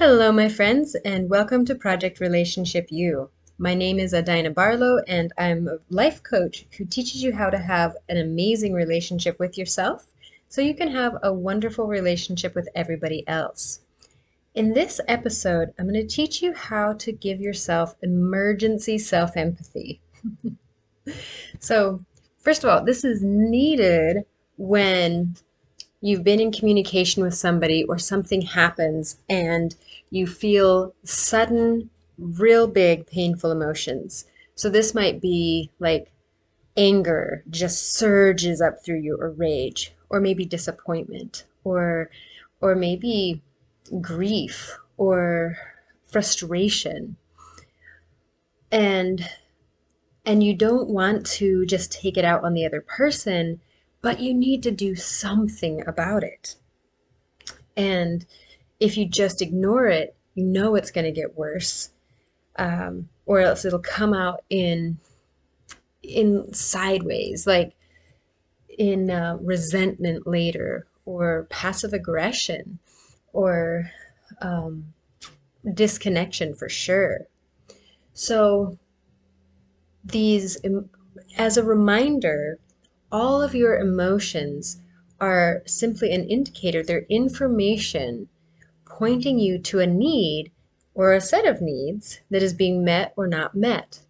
[0.00, 3.28] Hello, my friends, and welcome to Project Relationship U.
[3.58, 7.58] My name is Adina Barlow, and I'm a life coach who teaches you how to
[7.58, 10.06] have an amazing relationship with yourself
[10.48, 13.80] so you can have a wonderful relationship with everybody else.
[14.54, 20.00] In this episode, I'm going to teach you how to give yourself emergency self empathy.
[21.58, 22.02] so,
[22.38, 24.24] first of all, this is needed
[24.56, 25.36] when
[26.00, 29.76] you've been in communication with somebody or something happens and
[30.10, 34.26] you feel sudden, real big, painful emotions.
[34.54, 36.12] So this might be like
[36.76, 42.10] anger just surges up through you or rage or maybe disappointment or
[42.60, 43.42] or maybe
[44.00, 45.56] grief or
[46.06, 47.16] frustration
[48.70, 49.28] and
[50.24, 53.60] and you don't want to just take it out on the other person
[54.02, 56.56] but you need to do something about it.
[57.76, 58.26] And
[58.80, 61.90] if you just ignore it, you know it's going to get worse,
[62.56, 64.98] um, or else it'll come out in
[66.02, 67.74] in sideways, like
[68.78, 72.78] in uh, resentment later, or passive aggression,
[73.34, 73.90] or
[74.40, 74.94] um,
[75.74, 77.26] disconnection for sure.
[78.14, 78.78] So
[80.04, 80.56] these,
[81.36, 82.58] as a reminder,
[83.12, 84.80] all of your emotions
[85.20, 88.28] are simply an indicator, they're information
[89.00, 90.52] pointing you to a need
[90.92, 94.00] or a set of needs that is being met or not met.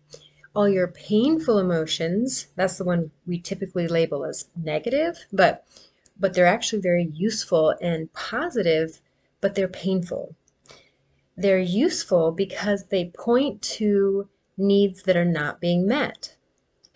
[0.52, 5.64] All your painful emotions, that's the one we typically label as negative, but
[6.18, 9.00] but they're actually very useful and positive,
[9.40, 10.34] but they're painful.
[11.36, 16.34] They're useful because they point to needs that are not being met.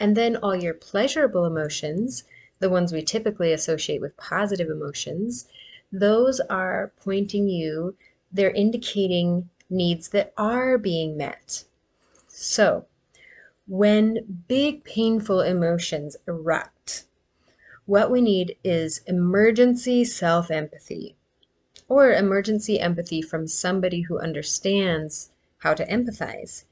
[0.00, 2.24] And then all your pleasurable emotions,
[2.58, 5.46] the ones we typically associate with positive emotions,
[5.94, 7.96] those are pointing you,
[8.32, 11.64] they're indicating needs that are being met.
[12.26, 12.86] So,
[13.68, 17.04] when big painful emotions erupt,
[17.86, 21.14] what we need is emergency self empathy
[21.88, 26.64] or emergency empathy from somebody who understands how to empathize.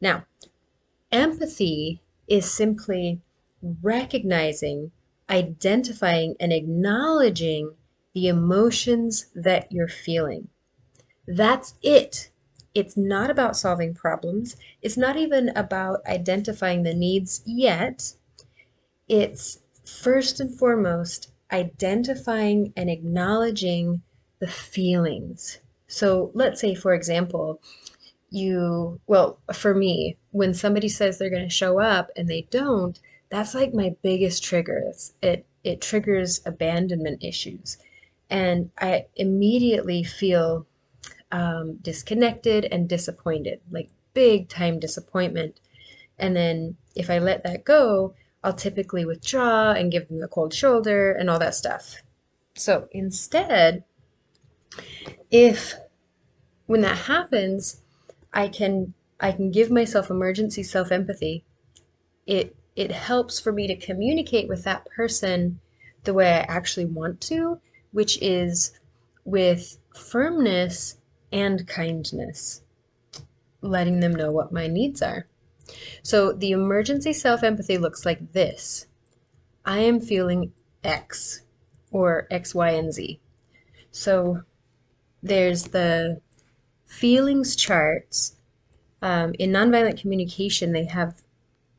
[0.00, 0.24] Now,
[1.10, 3.20] empathy is simply
[3.82, 4.92] recognizing,
[5.28, 7.74] identifying, and acknowledging
[8.14, 10.48] the emotions that you're feeling.
[11.26, 12.30] That's it.
[12.74, 14.56] It's not about solving problems.
[14.82, 18.12] It's not even about identifying the needs yet.
[19.08, 24.02] It's first and foremost identifying and acknowledging
[24.38, 25.58] the feelings.
[25.86, 27.60] So let's say, for example,
[28.30, 32.98] you, well, for me, when somebody says they're going to show up and they don't,
[33.30, 34.82] that's like my biggest trigger.
[35.22, 37.78] it it triggers abandonment issues,
[38.30, 40.66] and I immediately feel
[41.30, 45.60] um, disconnected and disappointed, like big time disappointment.
[46.18, 50.54] And then if I let that go, I'll typically withdraw and give them the cold
[50.54, 52.02] shoulder and all that stuff.
[52.54, 53.84] So instead,
[55.30, 55.74] if
[56.66, 57.80] when that happens,
[58.32, 61.44] I can I can give myself emergency self-empathy.
[62.26, 65.60] It it helps for me to communicate with that person
[66.04, 67.60] the way I actually want to,
[67.98, 68.78] which is
[69.24, 70.98] with firmness
[71.32, 72.62] and kindness,
[73.60, 75.26] letting them know what my needs are.
[76.04, 78.86] So the emergency self empathy looks like this
[79.64, 80.52] I am feeling
[80.84, 81.42] X
[81.90, 83.18] or X, Y, and Z.
[83.90, 84.42] So
[85.20, 86.20] there's the
[86.86, 88.36] feelings charts.
[89.02, 91.20] Um, in nonviolent communication, they have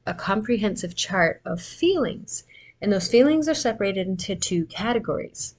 [0.06, 2.44] a comprehensive chart of feelings,
[2.81, 5.56] and those feelings are separated into two categories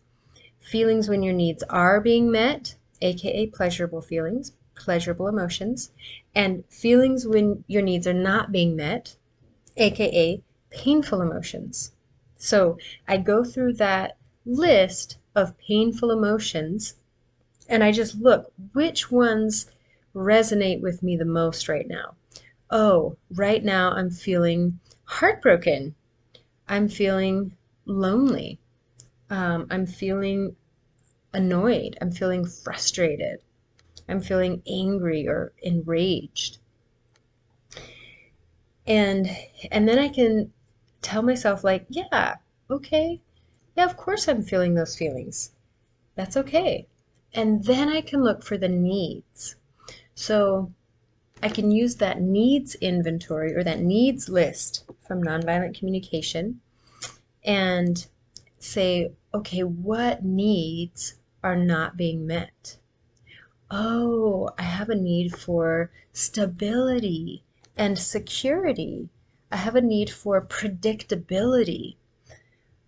[0.60, 5.90] feelings when your needs are being met, aka pleasurable feelings, pleasurable emotions,
[6.34, 9.16] and feelings when your needs are not being met,
[9.76, 11.92] aka painful emotions.
[12.36, 14.16] So I go through that
[14.46, 16.94] list of painful emotions
[17.68, 19.70] and I just look which ones
[20.14, 22.16] resonate with me the most right now.
[22.70, 25.94] Oh, right now I'm feeling heartbroken.
[26.68, 28.58] I'm feeling lonely.
[29.30, 30.56] Um, I'm feeling
[31.32, 31.96] annoyed.
[32.00, 33.40] I'm feeling frustrated.
[34.08, 36.58] I'm feeling angry or enraged.
[38.86, 39.30] And
[39.70, 40.52] and then I can
[41.00, 42.36] tell myself like, yeah,
[42.68, 43.20] okay.
[43.76, 45.52] Yeah, of course I'm feeling those feelings.
[46.16, 46.86] That's okay.
[47.32, 49.54] And then I can look for the needs.
[50.16, 50.72] So
[51.42, 56.60] I can use that needs inventory or that needs list from nonviolent communication
[57.44, 58.06] and
[58.58, 62.76] say, okay, what needs are not being met?
[63.70, 67.44] oh, I have a need for stability
[67.76, 69.08] and security.
[69.50, 71.96] I have a need for predictability.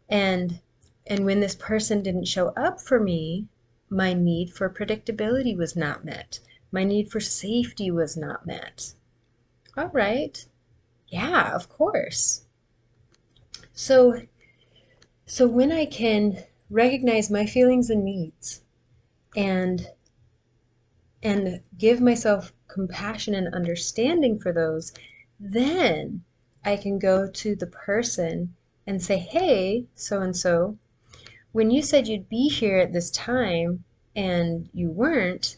[0.09, 0.61] And
[1.07, 3.49] and when this person didn't show up for me,
[3.89, 6.41] my need for predictability was not met.
[6.71, 8.95] My need for safety was not met.
[9.77, 10.45] All right.
[11.09, 12.45] Yeah, of course.
[13.73, 14.23] So
[15.33, 18.61] so when I can recognize my feelings and needs
[19.35, 19.89] and
[21.23, 24.93] and give myself compassion and understanding for those,
[25.41, 26.23] then
[26.67, 28.55] I can go to the person
[28.87, 30.77] and say, hey, so and so,
[31.53, 35.57] when you said you'd be here at this time and you weren't,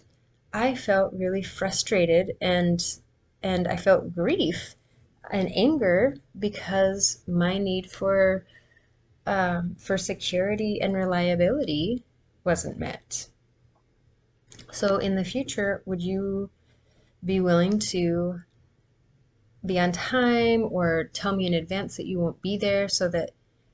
[0.53, 2.81] I felt really frustrated and
[3.43, 4.77] and I felt grief
[5.33, 8.47] and anger because my need for
[9.27, 12.05] um, for security and reliability
[12.45, 13.29] wasn't met.
[14.71, 16.51] So in the future, would you
[17.25, 18.41] be willing to
[19.65, 23.31] be on time or tell me in advance that you won't be there so that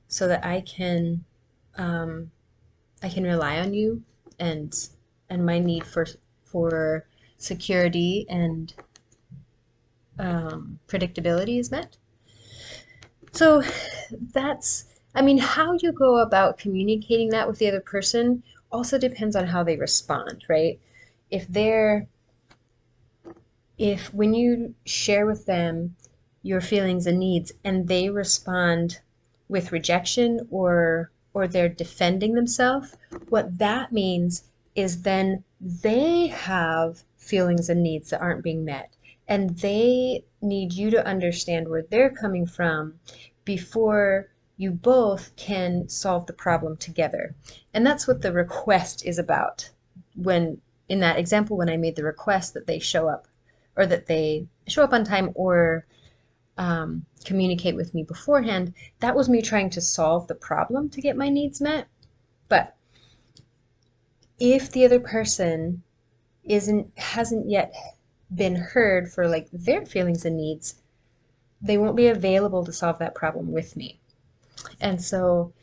[0.07, 1.25] so that I can
[1.77, 2.31] um,
[3.03, 4.03] I can rely on you
[4.39, 4.73] and
[5.29, 6.05] and my need for
[6.43, 7.05] for
[7.37, 8.73] security and
[10.19, 11.97] um, predictability is met.
[13.33, 13.63] So
[14.33, 19.35] that's I mean how you go about communicating that with the other person also depends
[19.35, 20.79] on how they respond, right?
[21.29, 22.07] If they're
[23.77, 25.95] if when you share with them
[26.43, 28.99] your feelings and needs and they respond
[29.49, 32.97] with rejection or or they're defending themselves,
[33.29, 34.43] what that means
[34.75, 38.95] is then they have feelings and needs that aren't being met.
[39.27, 42.99] And they need you to understand where they're coming from
[43.45, 44.30] before
[44.61, 47.33] you both can solve the problem together.
[47.73, 49.71] And that's what the request is about.
[50.13, 53.27] When in that example, when I made the request that they show up
[53.75, 55.87] or that they show up on time or
[56.59, 61.17] um, communicate with me beforehand, that was me trying to solve the problem to get
[61.17, 61.87] my needs met.
[62.47, 62.75] But
[64.39, 65.81] if the other person
[66.43, 67.73] isn't hasn't yet
[68.35, 70.75] been heard for like their feelings and needs,
[71.59, 74.00] they won't be available to solve that problem with me.
[74.79, 75.53] And so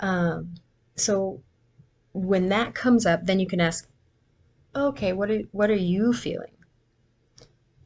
[0.00, 0.54] um,
[0.96, 1.40] so
[2.12, 3.88] when that comes up, then you can ask,
[4.74, 6.52] okay, what are what are you feeling?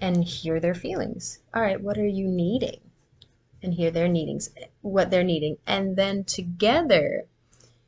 [0.02, 1.38] and hear their feelings.
[1.54, 2.81] All right, what are you needing?
[3.62, 4.50] And hear their needings,
[4.81, 5.58] what they're needing.
[5.64, 7.26] And then together,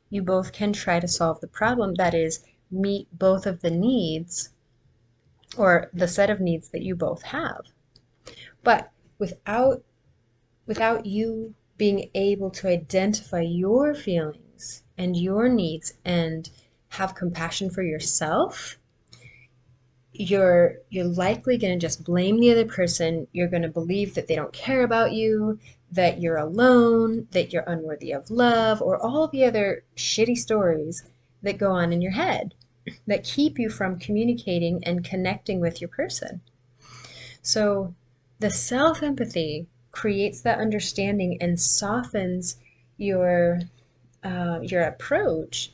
[0.09, 1.95] you both can try to solve the problem.
[1.95, 4.49] That is, meet both of the needs
[5.57, 7.65] or the set of needs that you both have.
[8.63, 9.83] But without
[10.65, 16.49] without you being able to identify your feelings and your needs and
[16.89, 18.77] have compassion for yourself,
[20.13, 23.27] you're you're likely going to just blame the other person.
[23.33, 25.59] You're going to believe that they don't care about you
[25.91, 31.03] that you're alone that you're unworthy of love or all the other shitty stories
[31.41, 32.53] that go on in your head
[33.07, 36.41] that keep you from communicating and connecting with your person.
[37.41, 37.95] So
[38.39, 42.57] the self empathy creates that understanding and softens
[42.97, 43.61] your
[44.23, 45.71] uh, your approach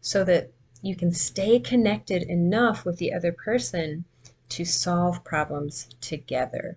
[0.00, 0.50] so that
[0.82, 4.04] you can stay connected enough with the other person
[4.48, 6.76] to solve problems together.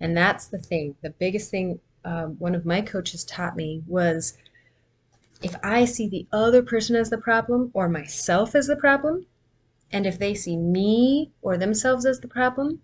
[0.00, 0.96] And that's the thing.
[1.02, 4.36] The biggest thing um, one of my coaches taught me was
[5.42, 9.26] if I see the other person as the problem or myself as the problem,
[9.92, 12.80] and if they see me or themselves as the problem,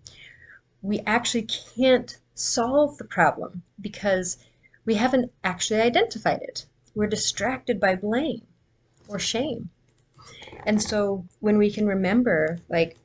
[0.81, 4.37] we actually can't solve the problem because
[4.85, 6.65] we haven't actually identified it.
[6.93, 8.43] We're distracted by blame
[9.07, 9.69] or shame.
[10.65, 12.97] And so when we can remember, like,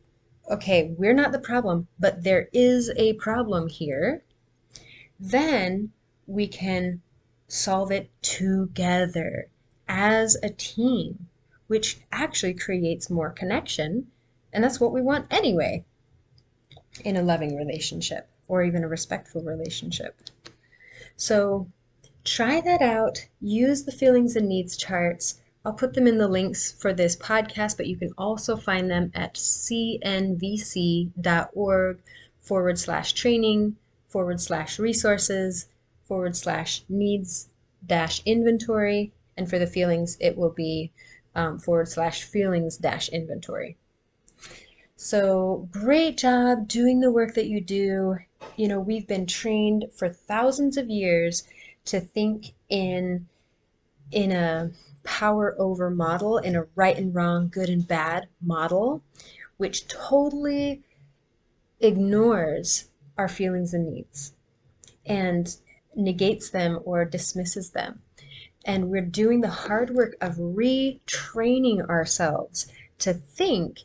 [0.50, 4.22] okay, we're not the problem, but there is a problem here,
[5.18, 5.92] then
[6.26, 7.00] we can
[7.48, 9.48] solve it together
[9.88, 11.28] as a team,
[11.68, 14.08] which actually creates more connection.
[14.52, 15.84] And that's what we want anyway
[17.04, 20.16] in a loving relationship or even a respectful relationship.
[21.16, 21.68] So
[22.24, 23.26] try that out.
[23.40, 27.76] Use the feelings and needs charts I'll put them in the links for this podcast,
[27.76, 30.42] but you can also find them at cnvc.org
[32.40, 33.76] forward slash training
[34.08, 35.68] forward slash resources
[36.02, 37.48] forward slash needs
[37.86, 39.12] dash inventory.
[39.36, 40.90] And for the feelings, it will be
[41.36, 43.76] um, forward slash feelings dash inventory.
[45.02, 48.18] So great job doing the work that you do.
[48.54, 51.42] You know, we've been trained for thousands of years
[51.86, 53.26] to think in
[54.12, 54.70] in a
[55.02, 59.02] power over model in a right and wrong, good and bad model,
[59.56, 60.84] which totally
[61.80, 64.34] ignores our feelings and needs
[65.04, 65.56] and
[65.96, 68.02] negates them or dismisses them.
[68.64, 72.68] And we're doing the hard work of retraining ourselves
[73.00, 73.80] to think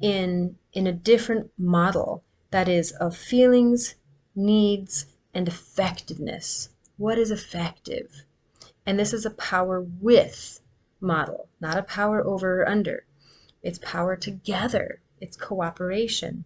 [0.00, 3.96] in, in a different model that is of feelings,
[4.34, 6.70] needs, and effectiveness.
[6.96, 8.24] What is effective?
[8.86, 10.60] And this is a power with
[11.00, 13.04] model, not a power over or under.
[13.62, 16.44] It's power together, it's cooperation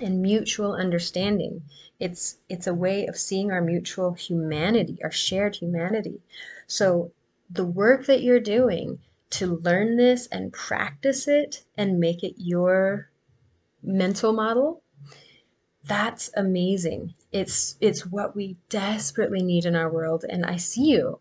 [0.00, 1.62] and mutual understanding.
[1.98, 6.20] It's it's a way of seeing our mutual humanity, our shared humanity.
[6.66, 7.12] So
[7.50, 13.10] the work that you're doing to learn this and practice it and make it your
[13.82, 14.82] mental model,
[15.84, 17.14] that's amazing.
[17.32, 21.20] It's it's what we desperately need in our world and I see you.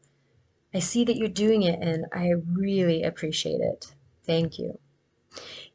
[0.74, 3.94] I see that you're doing it and I really appreciate it.
[4.26, 4.80] Thank you.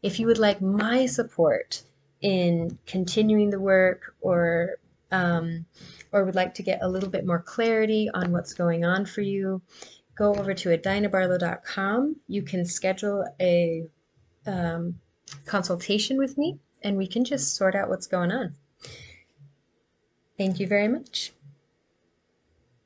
[0.02, 1.82] If you would like my support
[2.20, 4.76] in continuing the work or
[5.10, 5.66] um,
[6.12, 9.20] or would like to get a little bit more clarity on what's going on for
[9.20, 9.62] you,
[10.16, 12.16] go over to adinabarlow.com.
[12.28, 13.84] You can schedule a
[14.46, 14.98] um,
[15.46, 18.54] consultation with me and we can just sort out what's going on.
[20.36, 21.32] Thank you very much.